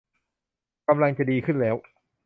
[0.87, 1.75] กำลังจะดีขึ้นแล้ว